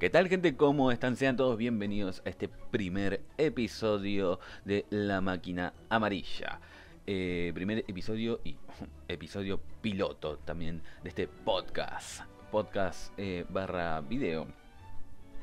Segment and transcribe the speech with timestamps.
[0.00, 0.56] ¿Qué tal gente?
[0.56, 1.14] ¿Cómo están?
[1.14, 6.58] Sean todos bienvenidos a este primer episodio de La Máquina Amarilla.
[7.06, 8.56] Eh, primer episodio y
[9.08, 12.22] episodio piloto también de este podcast.
[12.50, 14.46] Podcast eh, barra video.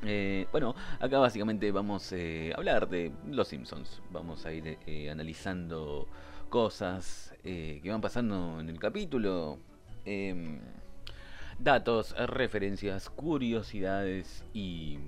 [0.02, 4.02] Eh, bueno, acá básicamente vamos a hablar de Los Simpsons.
[4.10, 4.76] Vamos a ir
[5.08, 6.08] analizando
[6.48, 9.60] cosas que van pasando en el capítulo.
[11.58, 14.98] Em, datos, referencias, curiosidades y,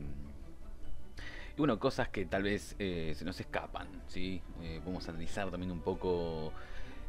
[1.56, 4.42] bueno, cosas que tal vez eh, se nos escapan, ¿sí?
[4.62, 6.52] Eh, vamos a analizar también un poco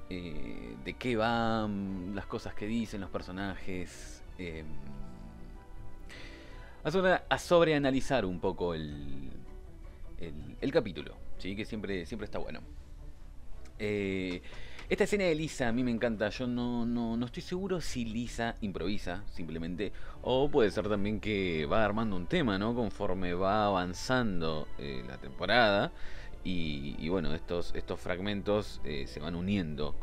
[0.09, 4.23] eh, de qué van las cosas que dicen los personajes.
[6.83, 9.31] a, sobre, a sobreanalizar un poco el,
[10.19, 11.55] el, el, capítulo, ¿sí?
[11.55, 12.61] Que siempre, siempre está bueno.
[14.91, 16.27] Esta escena de Lisa a mí me encanta.
[16.27, 19.93] Yo no, no, no estoy seguro si Lisa improvisa simplemente.
[20.21, 22.75] O puede ser también que va armando un tema, ¿no?
[22.75, 25.93] Conforme va avanzando eh, la temporada.
[26.43, 29.95] Y, bueno, estos, estos fragmentos eh, se van uniendo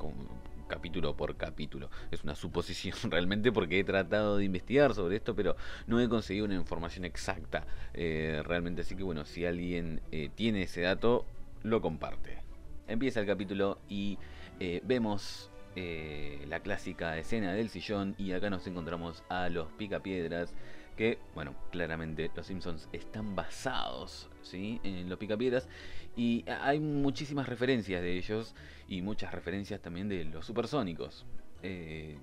[0.69, 1.91] capítulo por capítulo.
[2.11, 5.55] Es una suposición realmente porque he tratado de investigar sobre esto, pero
[5.87, 8.81] no he conseguido una información exacta eh, realmente.
[8.81, 10.01] Así que bueno, si alguien
[10.35, 11.27] tiene ese dato,
[11.63, 12.39] lo comparte.
[12.87, 14.17] Empieza el capítulo y
[14.61, 20.53] eh, vemos eh, la clásica escena del sillón y acá nos encontramos a los picapiedras
[20.97, 25.69] que, bueno, claramente los Simpsons están basados en los picapiedras
[26.17, 28.57] y hay muchísimas referencias de ellos
[28.89, 31.25] y muchas referencias también de los supersónicos.
[31.63, 32.19] Eh,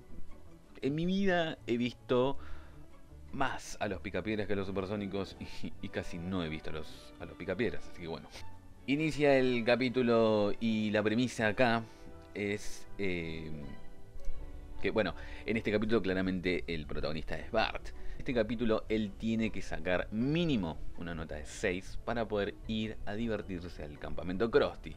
[0.82, 2.36] en mi vida he visto
[3.32, 5.36] más a los picapiedras que a los supersónicos
[5.80, 8.28] y, casi no he visto a los, a los picapiedras, así que bueno.
[8.86, 11.82] Inicia el capítulo y la premisa acá
[12.36, 13.50] es eh,
[14.80, 15.14] que, bueno,
[15.46, 17.88] en este capítulo claramente el protagonista es Bart.
[18.14, 22.96] En este capítulo él tiene que sacar mínimo una nota de 6 para poder ir
[23.06, 24.94] a divertirse al campamento Krusty.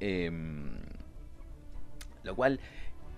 [0.00, 0.72] Em,
[2.24, 2.58] lo cual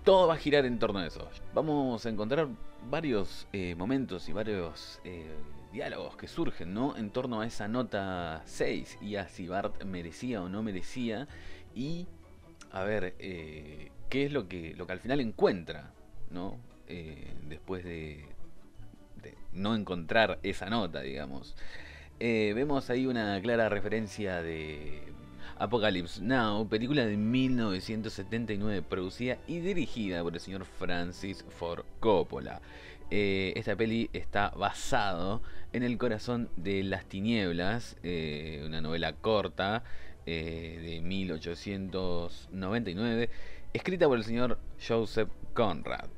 [0.03, 1.29] todo va a girar en torno a eso.
[1.53, 2.47] Vamos a encontrar
[2.89, 5.27] varios eh, momentos y varios eh,
[5.73, 6.95] diálogos que surgen, ¿no?
[6.95, 11.27] En torno a esa nota 6 y a si Bart merecía o no merecía.
[11.73, 12.07] Y
[12.79, 15.91] a ver eh, qué es lo que, lo que al final encuentra,
[16.29, 16.57] ¿no?
[16.87, 18.25] Eh, después de,
[19.51, 21.55] no encontrar esa nota, digamos.
[22.19, 25.01] Eh, vemos ahí una clara referencia de
[25.57, 32.61] Apocalypse Now, película de 1979 producida y dirigida por el señor Francis Ford Coppola.
[33.09, 35.41] esta peli está basado
[35.73, 37.97] en El corazón de las tinieblas,
[38.65, 39.83] una novela corta
[40.29, 43.29] eh, de 1899,
[43.73, 46.09] escrita por el señor Joseph Conrad.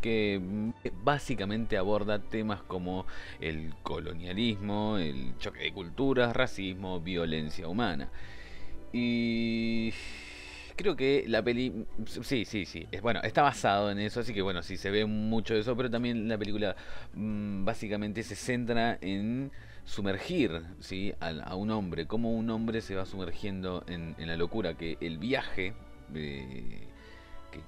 [0.00, 0.70] que mm,
[1.04, 3.04] básicamente aborda temas como
[3.38, 8.08] el colonialismo, el choque de culturas, racismo, violencia humana.
[8.94, 9.92] Y
[10.74, 11.84] creo que la peli.
[12.22, 12.88] Sí, sí, sí.
[13.02, 15.90] Bueno, está basado en eso, así que bueno, sí se ve mucho de eso, pero
[15.90, 16.76] también la película
[17.12, 19.52] mm, básicamente se centra en
[19.90, 21.12] sumergir ¿sí?
[21.18, 25.74] a, un hombre, cómo un hombre se va sumergiendo en, la locura, que el viaje
[26.14, 26.86] eh,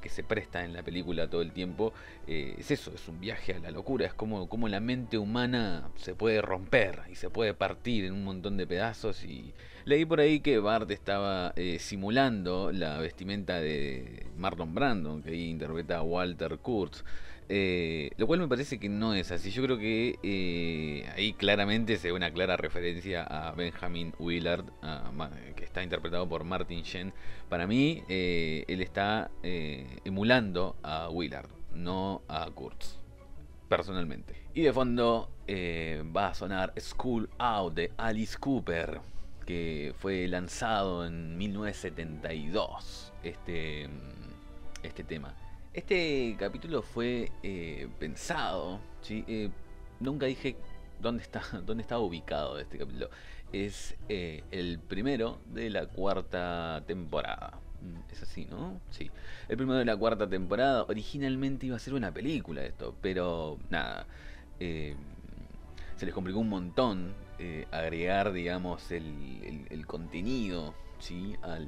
[0.01, 1.93] que, se presta en la película todo el tiempo
[2.29, 5.91] eh, es eso, es un viaje a la locura, es como, como la mente humana
[5.97, 9.53] se puede romper y se puede partir en un montón de pedazos y
[9.85, 15.51] leí por ahí que Bart estaba eh, simulando la vestimenta de Marlon Brandon, que ahí
[15.51, 17.03] interpreta a Walter Kurtz.
[17.55, 19.51] Eh, lo cual me parece que no es así.
[19.51, 24.65] Yo creo que eh, ahí claramente se ve una clara referencia a Benjamin Willard,
[25.55, 27.13] que está interpretado por Martin Shen.
[27.51, 32.97] Para mí, eh, él está emulando a Willard, no a Kurtz,
[33.69, 34.35] personalmente.
[34.55, 39.03] Y de fondo va a sonar School Out de Alice Cooper,
[39.45, 43.13] que fue lanzado en 1972.
[43.23, 43.91] Este,
[44.83, 45.35] este tema.
[45.75, 49.25] Este capítulo fue eh, pensado, ¿sí?
[49.27, 49.49] Eh,
[50.01, 50.55] nunca dije
[51.01, 53.09] dónde está dónde estaba ubicado este capítulo.
[53.55, 57.59] Es eh, el primero de la cuarta temporada.
[57.81, 58.83] Mm, es así, ¿no?
[58.91, 59.11] Sí.
[59.49, 60.85] El primero de la cuarta temporada.
[60.85, 64.07] Originalmente iba a ser una película esto, pero nada.
[64.59, 64.95] se
[66.05, 67.15] les complicó un montón
[67.71, 71.35] agregar, digamos, el, el contenido, ¿sí?
[71.43, 71.67] Al,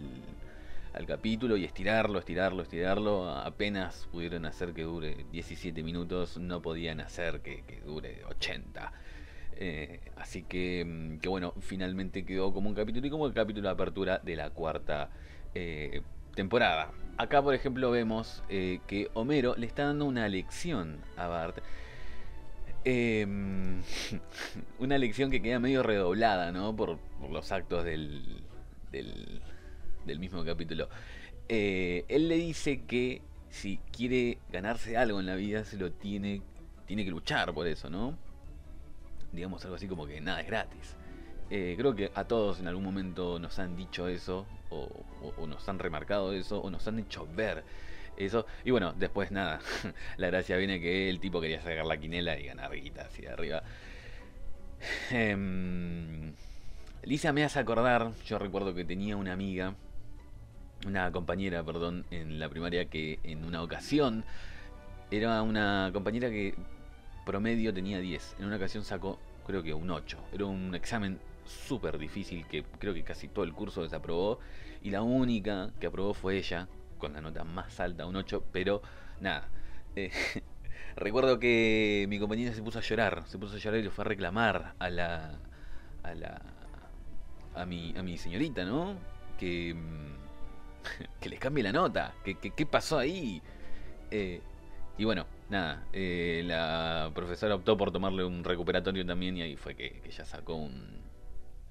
[0.95, 3.29] al capítulo y estirarlo, estirarlo, estirarlo.
[3.29, 8.93] Apenas pudieron hacer que dure 17 minutos, no podían hacer que, dure 80.
[9.57, 13.69] Eh, así que, mm, que, bueno, finalmente quedó como un capítulo y como el capítulo
[13.69, 15.11] de apertura de la cuarta
[15.55, 16.03] eh,
[16.35, 16.91] temporada.
[17.17, 21.59] Acá, por ejemplo, vemos eh, que Homero le está dando una lección a Bart
[22.85, 23.83] Em,
[24.79, 26.77] una lección que queda medio redoblada, ¿no?
[26.77, 26.99] Por,
[27.31, 28.43] los actos del,
[28.93, 29.41] del,
[30.19, 30.89] mismo capítulo.
[31.49, 36.43] Eh, él le dice que si quiere ganarse algo en la vida, se lo tiene,
[36.87, 38.19] tiene que luchar por eso, ¿no?
[39.33, 40.97] Digamos algo así como que nada es gratis.
[41.51, 44.89] Eh, creo que a todos en algún momento nos han dicho eso, o,
[45.37, 47.65] o nos han remarcado eso, o nos han hecho ver
[48.17, 48.47] eso.
[48.65, 49.61] Y bueno, después nada.
[50.17, 53.29] la gracia viene que el tipo quería sacar la quinela y ganar guita así de
[53.29, 53.63] arriba.
[55.11, 56.35] Em,
[57.03, 59.75] Lisa me hace acordar, yo recuerdo que tenía una amiga,
[60.85, 64.25] una compañera, perdón, en la primaria que en una ocasión
[65.11, 66.55] era una compañera que
[67.25, 68.37] promedio tenía 10.
[68.39, 70.19] En una ocasión sacó, creo que un 8.
[70.33, 74.39] Era un examen súper difícil que creo que casi todo el curso desaprobó.
[74.83, 78.83] Y la única que aprobó fue ella, con la nota más alta, un 8, pero
[79.21, 79.49] nada.
[79.97, 80.11] Eh,
[80.97, 84.05] recuerdo que mi compañera se puso a llorar, se puso a llorar y le fue
[84.05, 85.39] a reclamar a la.
[86.03, 86.43] a la.
[87.55, 88.97] a mi, a mi señorita, ¿no?
[89.39, 89.77] Que.
[91.21, 93.43] Que les cambie la nota, que, qué pasó ahí.
[94.11, 94.41] Eh,
[94.97, 99.75] y bueno, nada, eh, la profesora optó por tomarle un recuperatorio también y ahí fue
[99.75, 101.03] que, que ya sacó un.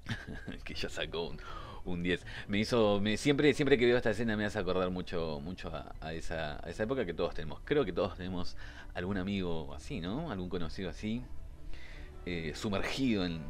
[0.64, 1.38] que ya sacó un,
[1.84, 2.24] un 10.
[2.48, 5.70] Me hizo, me, siempre, siempre que veo esta escena me hace acordar mucho, mucho
[6.00, 7.60] a, esa, esa época que todos tenemos.
[7.64, 8.56] Creo que todos tenemos
[8.94, 10.30] algún amigo así, ¿no?
[10.30, 11.22] Algún conocido así,
[12.26, 13.40] eh, sumergido en,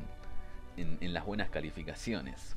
[0.76, 2.56] en, las buenas calificaciones.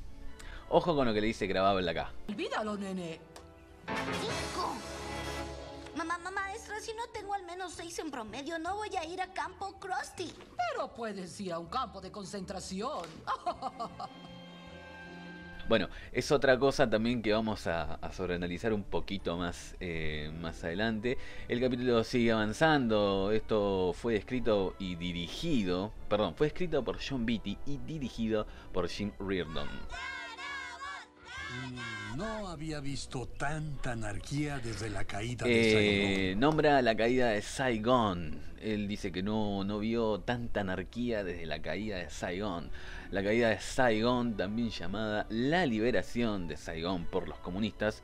[0.69, 2.12] Ojo con lo que le dice grabado en acá.
[2.28, 3.19] Olvídalo, nene.
[3.88, 4.74] Cinco.
[5.96, 9.22] Mamá, mamá, maestra, si no tengo al menos seis en promedio, no voy a ir
[9.22, 10.31] a campo Krusty.
[10.72, 13.06] Pero puedes ir a un campo de concentración.
[15.68, 21.18] Bueno, es otra cosa también que vamos a, sobreanalizar un poquito más, eh, más adelante.
[21.50, 23.34] El capítulo sigue avanzando.
[23.34, 29.12] Esto fue escrito y dirigido, perdón, fue escrito por John Beatty y dirigido por Jim
[29.19, 29.68] Reardon.
[32.16, 36.40] No había visto tanta anarquía desde la caída de eh, Saigon.
[36.40, 38.42] Nombra la caída de Saigon.
[38.60, 42.72] Él dice que no, no vio tanta anarquía desde la caída de Saigon.
[43.12, 48.02] La caída de Saigon, también llamada la liberación de Saigon por los comunistas,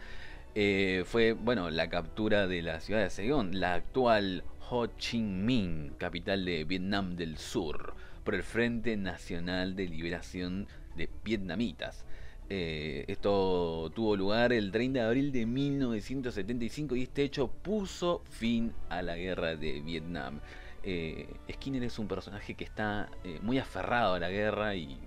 [0.56, 5.96] eh, fue bueno la captura de la ciudad de Saigon, la actual Ho Chi Minh,
[5.98, 12.06] capital de Vietnam del Sur, por el Frente Nacional de Liberación de Vietnamitas.
[12.50, 18.74] Eh, esto tuvo lugar el 30 de abril de 1975 y este hecho puso fin
[18.90, 20.40] a la guerra de Vietnam.
[20.86, 24.98] Eh, Skinner es un personaje que está eh, muy aferrado a la guerra y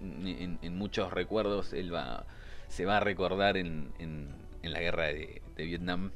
[0.00, 2.26] en, muchos recuerdos él va,
[2.68, 3.90] se va a recordar en,
[4.62, 6.12] la guerra de, Vietnam.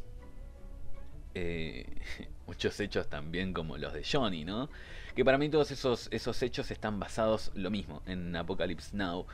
[1.35, 1.87] Eh,
[2.47, 4.69] muchos hechos también como los de Johnny, ¿no?
[5.17, 9.27] Que para mí todos esos, esos hechos están basados lo mismo en Apocalypse Now.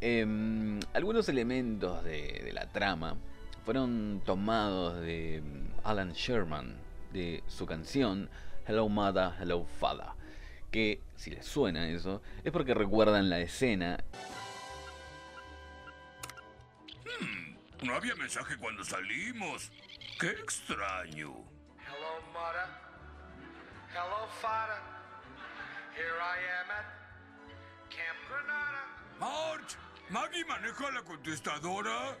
[0.00, 3.16] Em, algunos elementos de, de la trama
[3.64, 5.42] fueron tomados de
[5.82, 6.76] Alan Sherman,
[7.12, 8.30] de su canción
[8.66, 10.06] Hello Mother, Hello Father.
[10.70, 13.98] Que si les suena eso, es porque recuerdan la escena.
[17.04, 19.72] Hmm, no había mensaje cuando salimos.
[20.20, 21.30] Qué extraño.
[21.78, 22.68] Hello Mother,
[23.94, 24.80] Hello Father.
[25.96, 26.86] Here I am at
[27.88, 28.98] Camp Granada.
[29.18, 29.76] March,
[30.10, 32.16] Maggie maneja la contestadora.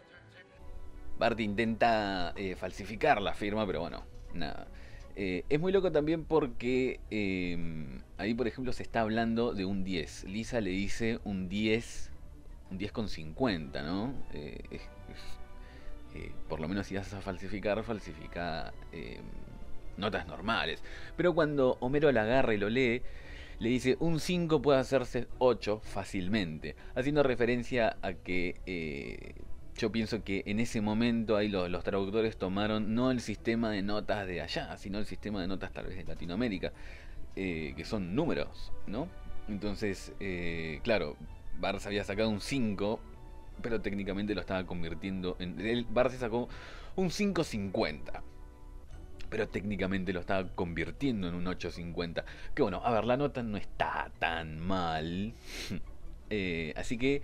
[1.18, 4.04] Bart intenta eh, falsificar la firma, pero bueno,
[4.34, 4.68] nada.
[5.16, 9.84] Eh, es muy loco también porque em, ahí, por ejemplo, se está hablando de un
[9.84, 10.24] 10.
[10.24, 12.12] Lisa le dice un 10,
[12.70, 14.14] un 10 con 50, ¿no?
[14.34, 14.80] Eh,
[16.48, 19.24] por lo menos si vas a falsificar, falsifica em,
[19.96, 20.82] notas normales.
[21.16, 23.02] Pero cuando Homero la agarra y lo lee,
[23.58, 29.34] le dice un 5 puede hacerse 8 fácilmente, haciendo referencia a que
[29.78, 34.26] yo pienso que en ese momento ahí los, traductores tomaron no el sistema de notas
[34.26, 36.72] de allá, sino el sistema de notas tal vez de Latinoamérica,
[37.36, 39.08] eh, que son números, ¿no?
[39.48, 41.16] Entonces, eh, claro,
[41.60, 43.00] Barça había sacado un 5,
[43.62, 45.58] pero técnicamente lo estaba convirtiendo en...
[45.60, 46.48] El Barça sacó
[46.96, 48.22] un 550
[49.28, 52.24] pero técnicamente lo estaba convirtiendo en un 850.
[52.54, 55.34] Que bueno, a ver, la nota no está tan mal.
[56.30, 57.22] Eh, así que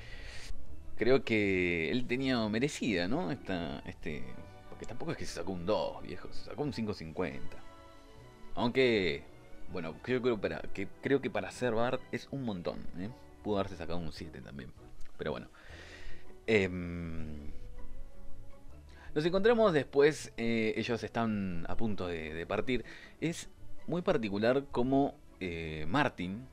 [0.97, 3.31] creo que él tenía merecida, ¿no?
[3.31, 4.25] Esta, este,
[4.71, 7.41] porque tampoco es que se sacó un 2, viejo, se sacó un 5.50.
[8.55, 9.23] Aunque,
[9.73, 13.11] bueno, creo, creo, para, que, creo que para ser Bart es un montón, ¿eh?
[13.43, 14.73] Pudo haberse sacado un 7 también.
[15.19, 15.49] Pero bueno.
[16.47, 17.51] Em,
[19.15, 22.85] nos encontramos después, eh, ellos están a punto de, partir.
[23.21, 23.49] Es
[23.87, 26.47] muy particular como eh, Martin,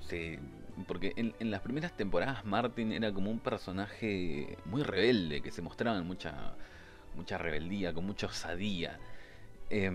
[0.00, 0.38] se,
[0.86, 5.98] porque en, las primeras temporadas Martin era como un personaje muy rebelde, que se mostraba
[5.98, 6.54] en mucha,
[7.14, 8.98] mucha rebeldía, con mucha osadía.
[9.70, 9.90] Eh,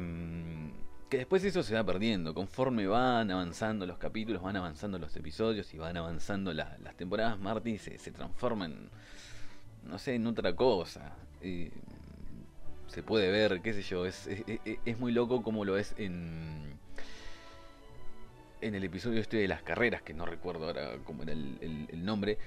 [1.09, 2.33] que después eso se va perdiendo.
[2.33, 7.39] Conforme van avanzando los capítulos, van avanzando los episodios y van avanzando la, las temporadas,
[7.39, 8.89] Martin se, se, transforma en,
[9.85, 11.15] no sé, en otra cosa.
[11.41, 11.71] Eh,
[12.87, 14.43] se puede ver, qué sé yo, es, es,
[14.85, 16.77] es, muy loco como lo es en
[18.61, 22.05] en el episodio este de las carreras, que no recuerdo ahora cómo era el, el,
[22.05, 22.37] nombre,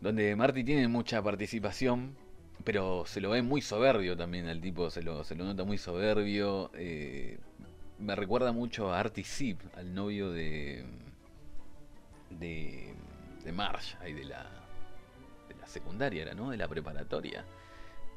[0.00, 2.16] donde Marty tiene mucha participación,
[2.64, 5.78] pero se lo ve muy soberbio también al tipo, se lo, se lo nota muy
[5.78, 6.70] soberbio.
[6.74, 7.38] Eh,
[7.98, 10.84] me recuerda mucho a Artie Zip, al novio de.
[12.30, 12.94] de.
[13.44, 13.62] de
[14.00, 14.44] ahí de la.
[15.48, 16.50] de la secundaria, era, ¿no?
[16.50, 17.44] De la preparatoria.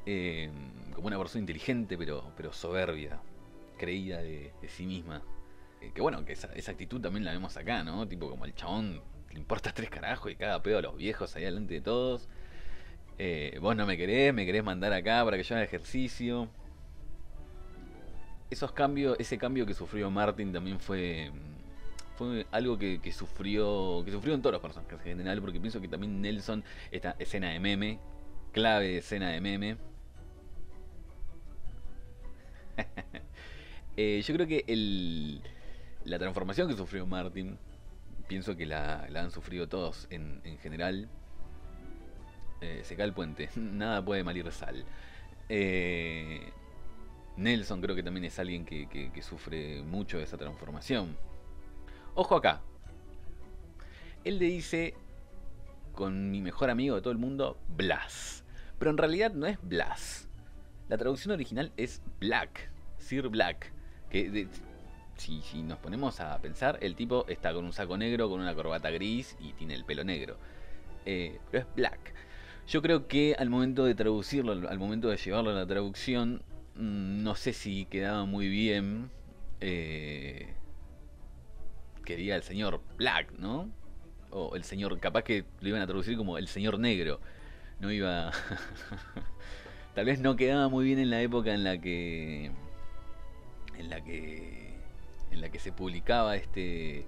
[0.10, 0.50] Eh,
[0.96, 3.20] como una persona inteligente, pero, pero soberbia,
[3.78, 5.22] creída de, de sí misma.
[5.82, 8.08] Eh, que bueno, que esa, actitud también la vemos acá, ¿no?
[8.08, 11.44] Tipo como el chabón le importa tres carajos y cada pedo a los viejos ahí
[11.44, 12.30] delante de todos.
[13.18, 16.48] Eh, vos no me querés, me querés mandar acá para que yo haga ejercicio.
[18.50, 21.34] Esos cambios, ese cambio que sufrió Martin también fue
[22.16, 25.90] fue algo que, sufrió que sufrió en todos los personajes en general, porque pienso que
[25.90, 28.00] también Nelson, esta escena de meme,
[28.54, 29.78] clave escena de meme.
[33.98, 35.42] eh, yo creo que
[36.04, 37.58] la transformación que sufrió Martin,
[38.28, 41.10] pienso que la, han sufrido todos en, en general
[42.62, 44.84] eh, se cae el puente, nada puede malir sal.
[45.50, 46.52] Eh,
[47.38, 51.16] Nelson creo que también es alguien que, que, que, sufre mucho de esa transformación.
[52.16, 52.62] Ojo acá.
[54.24, 54.96] Él le dice,
[55.94, 58.44] con mi mejor amigo de todo el mundo, Blas.
[58.80, 60.27] Pero en realidad no es Blas.
[60.90, 63.74] La traducción original es Black, Sir Black.
[64.10, 64.48] Que de,
[65.18, 68.56] si, si nos ponemos a pensar, el tipo está con un saco negro, con una
[68.56, 70.38] corbata gris y tiene el pelo negro.
[71.06, 72.14] Eh, pero es Black.
[72.68, 76.42] Yo creo que al momento de traducirlo, al momento de llevarlo a la traducción,
[76.76, 79.10] mm, no sé si quedaba muy bien.
[79.60, 80.54] Eh,
[82.06, 83.70] quería el señor Black, ¿no?
[84.32, 87.20] O el señor, capaz que lo iban a traducir como el señor negro.
[87.80, 88.32] No iba.
[89.98, 92.52] Tal vez no quedaba muy bien en la época en la que.
[93.80, 94.76] En la que.
[95.32, 97.08] En la que se publicaba este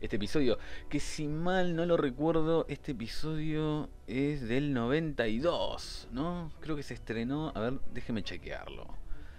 [0.00, 0.56] este episodio.
[0.88, 6.52] Que si mal no lo recuerdo, este episodio es del 92, ¿no?
[6.60, 7.50] Creo que se estrenó.
[7.56, 8.86] A ver, déjeme chequearlo.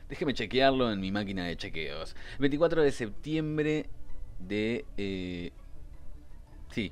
[0.09, 2.17] Déjeme chequearlo en mi máquina de chequeos.
[2.39, 3.89] 24 de septiembre
[4.39, 4.83] de.
[4.97, 5.53] Eh,
[6.69, 6.91] sí.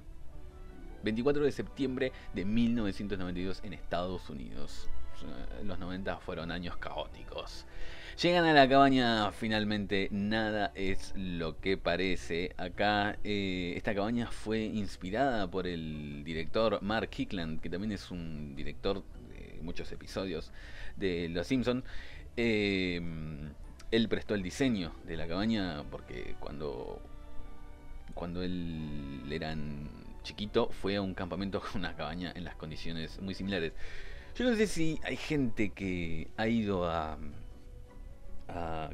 [1.03, 4.89] 24 de septiembre de 1992 en Estados Unidos.
[5.63, 7.65] Los 90 fueron años caóticos.
[8.21, 12.53] Llegan a la cabaña finalmente, nada es lo que parece.
[12.57, 18.55] Acá eh, esta cabaña fue inspirada por el director Mark Hickland, que también es un
[18.55, 20.51] director de muchos episodios
[20.97, 21.83] de Los Simpson.
[22.37, 23.01] Eh,
[23.91, 27.01] él prestó el diseño de la cabaña porque cuando
[28.13, 29.55] cuando él era
[30.23, 33.73] chiquito fue a un campamento con una cabaña en las condiciones muy similares.
[34.35, 37.17] Yo no sé si hay gente que ha ido a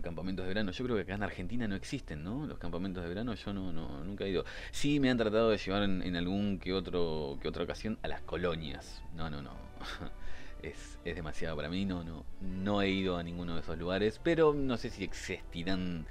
[0.01, 0.72] campamentos de verano.
[0.72, 2.46] Yo creo que acá en Argentina no existen, ¿no?
[2.46, 4.46] Los campamentos de verano yo no, no nunca he ido.
[4.72, 8.08] Sí me han tratado de llevar en, en, algún que otro que otra ocasión a
[8.08, 9.01] las colonias.
[9.15, 9.51] No, no, no.
[10.63, 14.20] Es, es demasiado para mí, no, no, no he ido a ninguno de esos lugares,
[14.24, 16.08] pero no sé si existirán.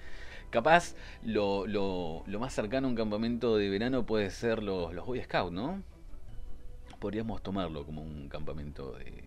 [0.51, 5.05] Capaz lo, lo, lo más cercano a un campamento de verano puede ser los, los
[5.05, 5.83] Boy Scouts, ¿no?
[6.99, 9.25] Podríamos tomarlo como un campamento de,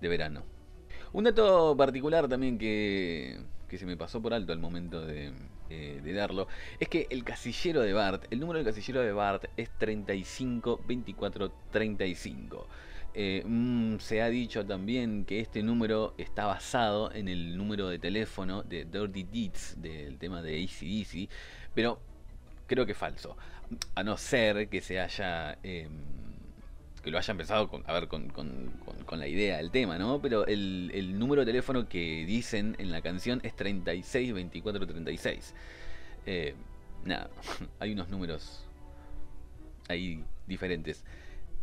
[0.00, 0.44] de verano.
[1.12, 5.32] Un dato particular también que, se me pasó por alto al momento de,
[5.68, 6.46] eh, de, darlo
[6.78, 12.68] es que el casillero de Bart, el número del casillero de Bart es 352435.
[13.16, 18.00] Eh, mmm, se ha dicho también que este número está basado en el número de
[18.00, 21.28] teléfono de Dirty Deeds del tema de ACDC,
[21.74, 22.00] pero
[22.66, 23.36] creo que es falso.
[23.94, 25.58] A no ser que se haya.
[25.62, 25.88] Eh,
[27.04, 30.20] que lo hayan pensado con, a ver, con, con, la idea del tema, ¿no?
[30.22, 35.54] Pero el, número de teléfono que dicen en la canción es 362436.
[36.26, 36.54] Eh,
[37.04, 37.28] nada,
[37.78, 38.64] hay unos números
[39.88, 41.04] ahí diferentes.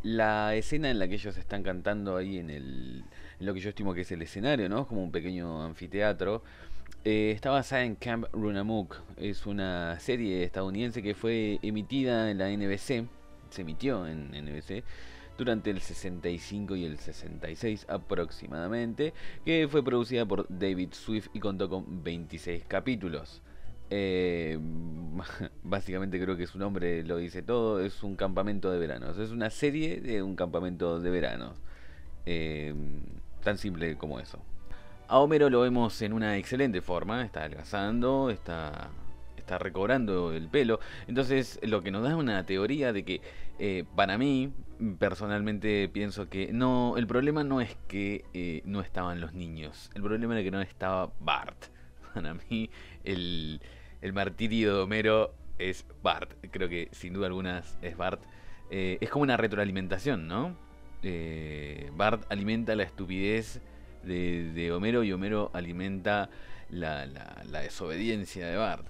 [0.04, 3.04] La escena en la que ellos están cantando ahí en, el,
[3.40, 4.88] en lo que yo estimo que es el escenario, ¿no?
[4.88, 6.44] Como un pequeño anfiteatro.
[7.04, 8.96] Eh, está basada en Camp Runamuk.
[9.18, 13.08] Es una serie estadounidense que fue emitida en la NBC.
[13.50, 14.84] Se emitió en NBC
[15.42, 21.68] durante el 65 y el 66 aproximadamente, que fue producida por David Swift y contó
[21.68, 23.42] con 26 capítulos.
[23.90, 24.60] Eh,
[25.64, 29.50] básicamente creo que su nombre lo dice todo, es un campamento de veranos, es una
[29.50, 31.58] serie de un campamento de veranos.
[32.28, 32.76] Eh,
[33.44, 34.38] tan simple como eso.
[35.08, 38.92] A Homero lo vemos en una excelente forma, está adelgazando, está,
[39.38, 40.80] está recobrando el pelo.
[41.08, 43.22] Entonces, lo que nos da una teoría de que,
[43.64, 44.52] eh, para mí,
[44.98, 50.02] personalmente pienso que no, el problema no es que eh, no estaban los niños, el
[50.02, 51.66] problema era que no estaba Bart.
[52.16, 52.72] Para mí,
[53.04, 53.62] el,
[54.02, 56.32] el martirio de Homero es Bart.
[56.50, 58.24] Creo que sin duda alguna es Bart.
[58.72, 60.58] Eh, es como una retroalimentación, ¿no?
[61.96, 63.62] Bart alimenta la estupidez
[64.02, 66.32] de, Homero y Homero alimenta
[66.72, 67.06] la,
[67.62, 68.88] desobediencia de Bart.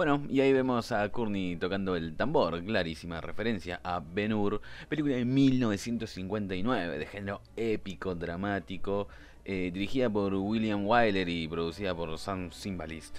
[0.00, 5.16] Bueno, y ahí vemos a Courtney tocando el tambor, clarísima referencia a Ben Hur, película
[5.16, 9.08] de 1959, de género épico, dramático,
[9.44, 13.18] eh, dirigida por William Wyler y producida por Sam Cymbalist.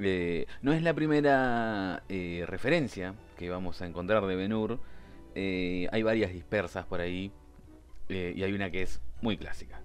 [0.00, 4.80] Eh, no es la primera eh, referencia que vamos a encontrar de Ben Hur,
[5.36, 7.30] hay varias dispersas por ahí,
[8.08, 9.80] y hay una que es muy clásica.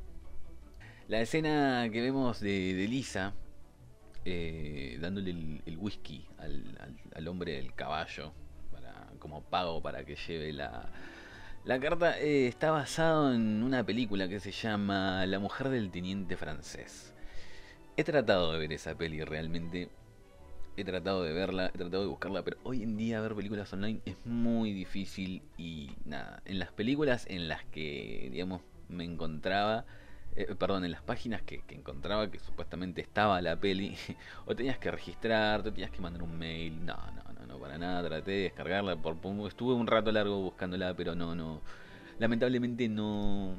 [1.07, 3.35] La escena que vemos de, Lisa
[4.25, 8.33] eh, dándole el, whisky al, hombre del caballo
[8.71, 10.89] para, como pago para que lleve la,
[11.65, 16.37] la carta eh, está basado en una película que se llama La mujer del teniente
[16.37, 17.11] francés.
[17.97, 19.89] He tratado de ver esa peli realmente.
[20.77, 23.99] He tratado de verla, he tratado de buscarla, pero hoy en día ver películas online
[24.05, 26.43] es muy difícil y nada.
[26.45, 29.85] En las películas en las que, digamos, me encontraba,
[30.35, 33.95] eh, perdón, en las páginas que, encontraba que supuestamente estaba la peli,
[34.45, 36.85] o tenías que registrar, o tenías que mandar un mail.
[36.85, 38.07] No, no, no, no, para nada.
[38.07, 38.97] Traté de descargarla.
[38.97, 41.61] Por, estuve un rato largo buscándola, pero no, no.
[42.19, 43.57] Lamentablemente no,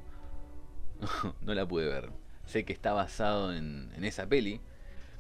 [1.41, 2.11] no, la pude ver.
[2.45, 4.61] Sé que está basado en, esa peli.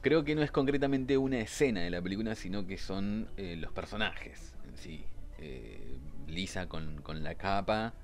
[0.02, 3.72] Creo que no es concretamente una escena de la película, sino que son eh, los
[3.72, 5.04] personajes en sí.
[5.38, 5.98] Eh,
[6.28, 7.94] Lisa con, la capa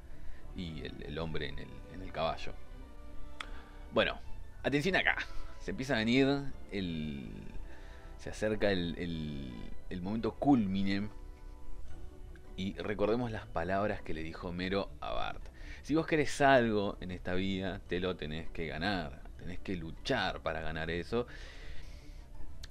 [0.56, 2.52] y el, hombre en el, en el caballo.
[3.94, 4.18] Bueno,
[4.62, 5.16] atención acá.
[5.60, 6.26] Se empieza a venir
[6.70, 7.28] el.
[8.16, 9.52] Se acerca el,
[9.90, 11.08] el, momento culmine.
[12.56, 15.42] Y recordemos las palabras que le dijo Homero a Bart.
[15.82, 19.20] Si vos querés algo en esta vida, te lo tenés que ganar.
[19.36, 21.26] Tenés que luchar para ganar eso.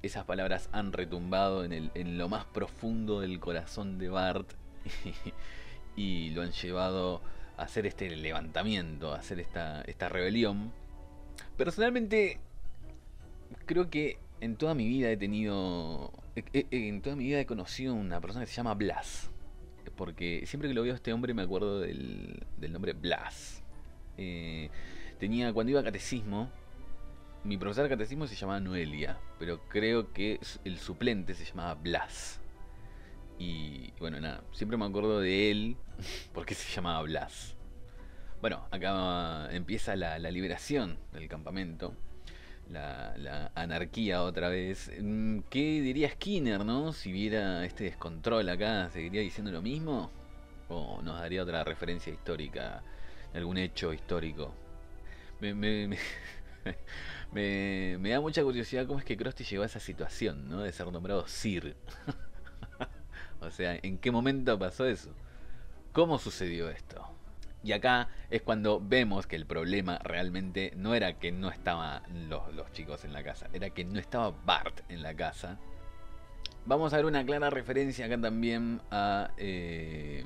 [0.01, 4.53] Esas palabras han retumbado en, el, lo más profundo del corazón de Bart.
[5.95, 7.21] y lo han llevado
[7.57, 10.80] a hacer este levantamiento, a hacer esta rebelión
[11.63, 12.39] Personalmente,
[13.67, 16.11] creo que en toda mi vida he tenido.
[16.35, 19.29] En toda mi vida he conocido una persona que se llama Blas.
[19.95, 23.61] Porque siempre que lo veo a este hombre me acuerdo del, nombre Blas.
[24.17, 24.71] Eh,
[25.19, 26.49] tenía, cuando iba a catecismo,
[27.43, 32.41] mi profesor de catecismo se llamaba Noelia, pero creo que el suplente se llamaba Blas.
[33.37, 35.77] Y bueno, nada, siempre me acuerdo de él
[36.33, 37.55] porque se llamaba Blas.
[38.41, 41.93] Bueno, acá empieza la, liberación del campamento.
[42.71, 44.91] La, anarquía otra vez.
[44.99, 46.91] Mm, ¿Qué diría Skinner, no?
[46.91, 50.09] Si viera este descontrol acá, ¿seguiría diciendo lo mismo?
[50.69, 52.81] ¿O nos daría otra referencia histórica,
[53.35, 54.55] algún hecho histórico?
[55.39, 55.87] Me, me,
[57.31, 60.61] me, da mucha curiosidad cómo es que Krusty llegó a esa situación, ¿no?
[60.61, 61.75] De ser nombrado Sir.
[63.39, 65.13] o sea, ¿en qué momento pasó eso?
[65.91, 67.20] ¿Cómo sucedió esto?
[67.63, 72.71] Y acá es cuando vemos que el problema realmente no era que no estaban los,
[72.71, 75.59] chicos en la casa, era que no estaba Bart en la casa.
[76.65, 79.31] Vamos a ver una clara referencia acá también a...
[79.37, 80.25] Eh,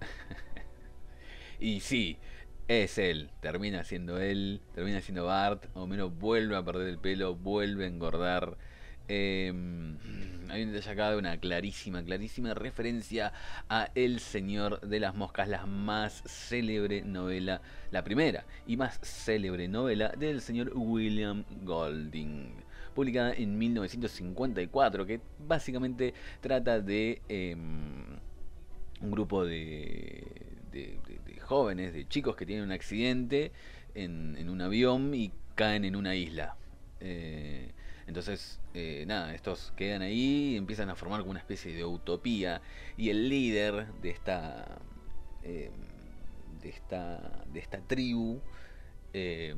[1.60, 2.18] y sí,
[2.66, 7.36] es él, termina siendo él, termina siendo Bart, o menos vuelve a perder el pelo,
[7.36, 8.56] vuelve a engordar.
[9.06, 9.98] Em,
[10.50, 13.32] hay un detalle acá de una clarísima, clarísima referencia
[13.68, 19.68] a El Señor de las Moscas, la más célebre novela, la primera y más célebre
[19.68, 22.54] novela del señor William Golding,
[22.94, 28.04] publicada en 1954, que básicamente trata de em,
[29.02, 30.24] un grupo de,
[31.42, 33.52] jóvenes, de chicos que tienen un accidente
[33.94, 36.56] en, un avión y caen en una isla.
[37.00, 37.72] Eh,
[38.06, 42.60] entonces, eh, nada, estos quedan ahí empiezan a formar como una especie de utopía.
[42.96, 44.78] Y el líder de esta.
[45.42, 45.70] Eh,
[46.62, 47.44] de esta.
[47.52, 48.40] de esta tribu.
[49.12, 49.54] Eh,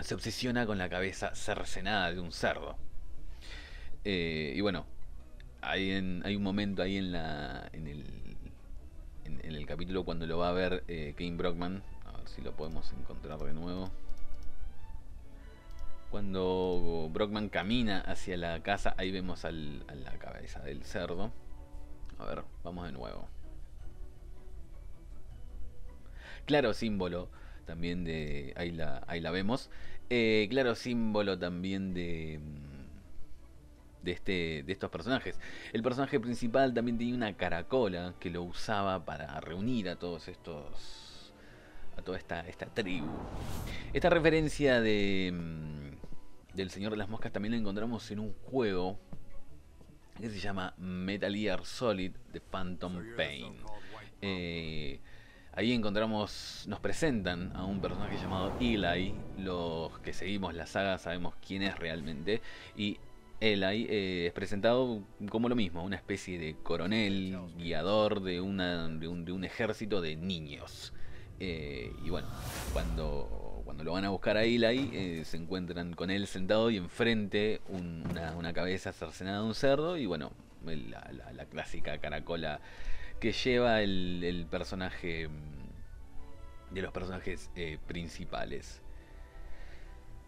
[0.00, 2.76] se obsesiona con la cabeza cercenada de un cerdo.
[4.04, 4.86] y bueno,
[5.60, 5.92] hay,
[6.24, 7.68] hay un momento ahí en la.
[7.72, 8.04] en el.
[9.24, 10.84] En, el capítulo cuando lo va a ver
[11.16, 11.82] Kane Brockman.
[12.06, 13.90] A ver si lo podemos encontrar de nuevo.
[16.10, 21.32] Cuando Brockman camina hacia la casa, ahí vemos al, a la cabeza del cerdo.
[22.18, 23.28] A ver, vamos de nuevo.
[26.46, 27.28] Claro símbolo
[27.66, 28.54] también de...
[28.56, 29.70] Ahí la, ahí la vemos.
[30.08, 32.40] Eh, claro símbolo también de...
[34.02, 35.38] De, este, de estos personajes.
[35.74, 41.34] El personaje principal también tenía una caracola que lo usaba para reunir a todos estos...
[41.98, 43.08] A toda esta, esta tribu.
[43.92, 45.76] Esta referencia de...
[46.58, 48.98] Del Señor de las Moscas también la encontramos en un juego
[50.20, 53.54] que se llama Metal Gear Solid The Phantom Pain.
[54.20, 54.98] Eh,
[55.52, 59.14] ahí encontramos, nos presentan a un personaje llamado Eli.
[59.38, 62.42] Los que seguimos la saga sabemos quién es realmente.
[62.76, 62.98] Y
[63.38, 69.06] Eli eh, es presentado como lo mismo, una especie de coronel, guiador de, una, de,
[69.06, 70.92] un, de un ejército de niños.
[71.38, 72.26] Eh, y bueno,
[72.72, 73.47] cuando,
[73.84, 78.04] lo van a buscar a Eli, eh, se encuentran con él sentado y enfrente un-
[78.10, 80.32] una, una cabeza cercenada de un cerdo y bueno,
[80.64, 82.60] la, la- clásica caracola
[83.20, 88.82] que lleva el, el personaje mm, de los personajes eh, principales.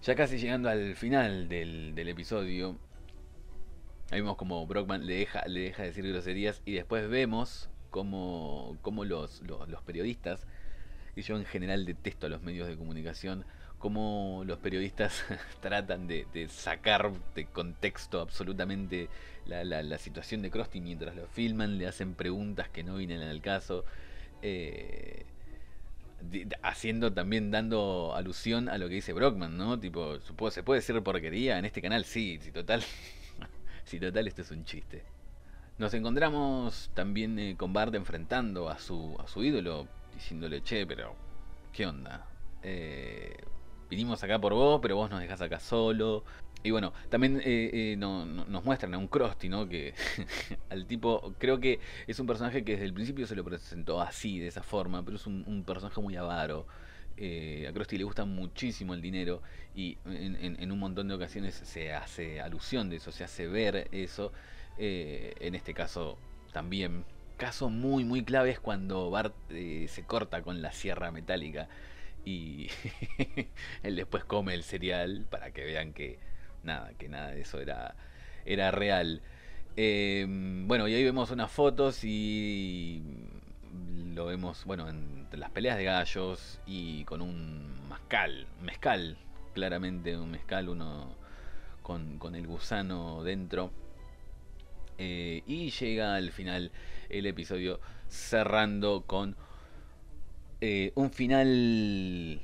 [0.03, 2.79] Ya casi llegando al final del, del episodio,
[4.11, 9.05] ahí vemos como Brockman le deja, le deja decir groserías y después vemos como, como
[9.05, 10.47] los, los periodistas,
[11.16, 13.44] y yo en general detesto a los medios de comunicación,
[13.79, 15.25] como los periodistas
[15.61, 19.09] tratan de, sacar de contexto absolutamente
[19.46, 23.85] la, situación de Krusty mientras lo filman, le hacen preguntas que no vienen al caso.
[24.42, 25.25] eh,
[26.62, 29.79] haciendo también dando alusión a lo que dice Brockman, ¿no?
[29.79, 30.18] Tipo,
[30.51, 32.83] se puede decir porquería en este canal, sí, si total,
[33.85, 35.03] si total esto es un chiste.
[35.79, 39.88] Nos encontramos también eh, con Bart enfrentando a su, a su ídolo,
[40.20, 41.16] diciéndole, che, pero,
[41.72, 42.26] ¿qué onda?
[42.62, 43.35] Eh,
[43.88, 46.24] vinimos acá por vos, pero vos nos dejás acá solo.
[46.62, 49.66] Y bueno, también eh, eh, no- no- nos muestran a un Krusty, ¿no?
[49.66, 49.94] Que
[50.68, 54.38] al tipo, creo que es un personaje que desde el principio se lo presentó así,
[54.38, 56.66] de esa forma, pero es un, personaje muy avaro.
[57.16, 59.42] Eh, a Krusty le gusta muchísimo el dinero
[59.74, 63.46] y en, en- en un montón de ocasiones se hace alusión de eso, se hace
[63.48, 64.33] ver eso.
[64.76, 66.18] Eh, en este caso
[66.52, 67.04] también.
[67.40, 71.70] Caso muy, muy clave es cuando Bart eh, se corta con la sierra metálica
[72.22, 72.68] y
[73.83, 76.18] él después come el cereal para que vean que
[76.64, 77.94] nada, que nada de eso era,
[78.44, 79.22] era real.
[79.79, 80.26] Eh,
[80.66, 83.03] bueno, y ahí vemos unas fotos y
[84.14, 89.16] lo vemos, bueno, en las peleas de gallos y con un mezcal, mezcal,
[89.55, 91.14] claramente un mezcal, uno
[91.81, 93.72] con, con el gusano dentro.
[95.03, 96.71] Eh, y llega al final
[97.09, 99.35] el episodio cerrando con
[100.61, 102.41] eh, un final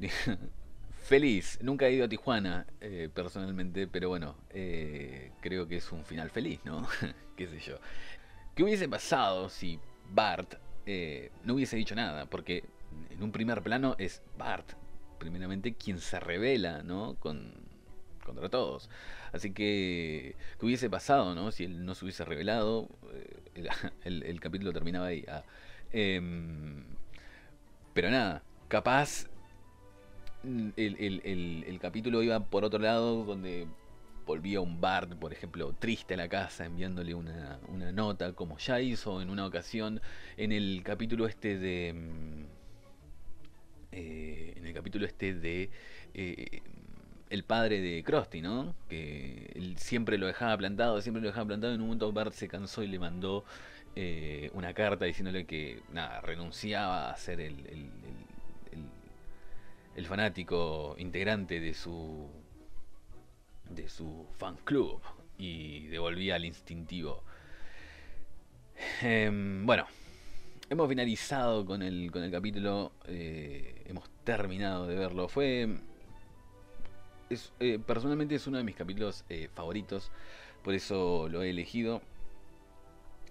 [1.04, 1.58] feliz.
[1.62, 6.30] Nunca he ido a Tijuana eh, personalmente, pero bueno, eh, creo que es un final
[6.30, 6.86] feliz, ¿no?
[7.36, 7.78] ¿Qué sé yo?
[8.54, 9.78] ¿Qué hubiese pasado si
[10.10, 10.54] Bart
[10.86, 12.26] eh, no hubiese dicho nada?
[12.26, 12.64] Porque
[13.10, 14.72] en un primer plano es Bart,
[15.18, 17.16] primeramente, quien se revela, ¿no?
[17.16, 17.52] Con,
[18.24, 18.90] contra todos.
[19.32, 21.50] Así que, ¿qué hubiese pasado, no?
[21.52, 23.68] Si él no se hubiese revelado, eh,
[24.04, 25.24] el, capítulo terminaba ahí.
[25.28, 25.44] ah.
[25.92, 26.84] Em,
[27.92, 29.26] pero nada, capaz
[30.44, 33.66] el, el- el- capítulo iba por otro lado, donde
[34.26, 38.80] volvía un Bart, por ejemplo, triste a la casa, enviándole una, una nota, como ya
[38.80, 40.00] hizo en una ocasión
[40.36, 41.92] en el capítulo este de...
[41.94, 42.44] mm,
[43.92, 45.70] eh, en el capítulo este de...
[46.14, 46.62] eh,
[47.30, 48.74] el padre de Krusty, ¿no?
[48.88, 51.74] Que él siempre lo dejaba plantado, siempre lo dejaba plantado.
[51.74, 53.44] En un momento Bart se cansó y le mandó
[53.96, 57.90] eh, una carta diciéndole que nada, renunciaba a ser el, el-
[60.06, 62.28] fanático integrante de su
[63.70, 65.00] de su fan club
[65.38, 67.22] y devolvía al instintivo.
[69.02, 69.86] Em, bueno,
[70.70, 75.28] hemos finalizado con el, con el capítulo, eh, hemos terminado de verlo.
[75.28, 75.68] Fue
[77.60, 80.10] eh, personalmente es uno de mis capítulos eh, favoritos,
[80.62, 82.02] por eso lo he elegido.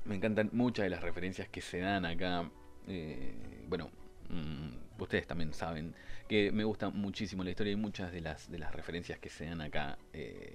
[0.05, 2.49] Me encantan muchas de las referencias que se dan acá.
[2.87, 3.33] eh,
[3.67, 3.89] bueno,
[4.29, 5.95] mm, ustedes también saben
[6.27, 9.45] que me gusta muchísimo la historia y muchas de las, de las referencias que se
[9.45, 9.97] dan acá,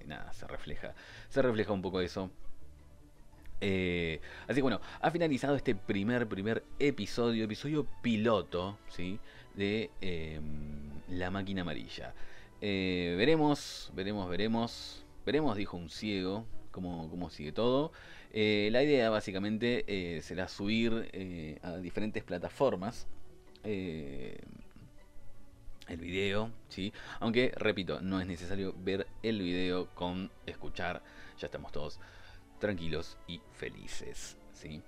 [0.06, 0.94] nada, se refleja,
[1.28, 2.30] se refleja un poco eso.
[3.61, 9.18] Así que bueno, ha finalizado este primer, primer episodio, episodio piloto, ¿sí?
[9.54, 10.40] De eh,
[11.08, 12.14] La Máquina Amarilla.
[12.61, 15.05] Eh, veremos, veremos, veremos.
[15.25, 17.92] Veremos, dijo un ciego, cómo, cómo sigue todo.
[18.33, 23.07] Eh, la idea básicamente eh, será subir a diferentes plataformas.
[23.64, 24.37] el
[25.88, 26.92] video, ¿sí?
[27.21, 31.03] Aunque, repito, no es necesario ver el video con escuchar.
[31.38, 32.01] Ya estamos todos
[32.59, 34.83] tranquilos y felices, ¿sí?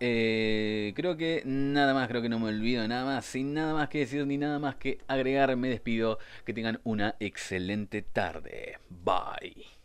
[0.00, 3.24] Eh, creo que nada más, creo que no me olvido nada más.
[3.26, 6.18] Sin nada más que decir ni nada más que agregar, me despido.
[6.44, 8.78] Que tengan una excelente tarde.
[8.88, 9.79] Bye.